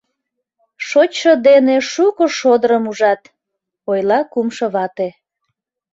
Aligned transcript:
Шочшо 0.87 1.31
дене 1.47 1.75
шуко 1.91 2.25
шодырым 2.39 2.83
ужат,— 2.91 3.21
ойла 3.91 4.19
кумшо 4.31 4.65
вате. 4.75 5.09